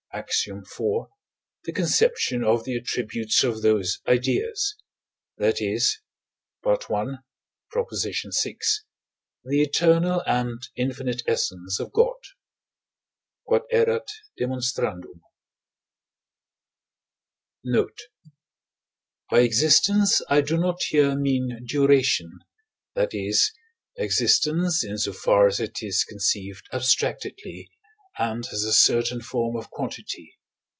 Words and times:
Ax. 0.13 0.45
iv.) 0.45 0.65
the 1.63 1.71
conception 1.71 2.43
of 2.43 2.65
the 2.65 2.75
attributes 2.75 3.45
of 3.45 3.61
those 3.61 4.01
ideas 4.05 4.75
that 5.37 5.61
is 5.61 5.99
(I. 6.65 6.75
vi.), 7.73 8.57
the 9.45 9.61
eternal 9.61 10.21
and 10.27 10.61
infinite 10.75 11.21
essence 11.25 11.79
of 11.79 11.93
God. 11.93 12.17
Q.E.D. 13.47 13.99
Note. 17.63 18.01
By 19.29 19.39
existence 19.39 20.21
I 20.27 20.41
do 20.41 20.57
not 20.57 20.83
here 20.89 21.15
mean 21.15 21.65
duration 21.65 22.39
that 22.95 23.13
is, 23.13 23.53
existence 23.95 24.83
in 24.83 24.97
so 24.97 25.13
far 25.13 25.47
as 25.47 25.61
it 25.61 25.81
is 25.81 26.03
conceived 26.03 26.67
abstractedly, 26.73 27.71
and 28.19 28.45
as 28.51 28.65
a 28.65 28.73
certain 28.73 29.21
form 29.21 29.55
of 29.55 29.69
quantity. 29.71 30.37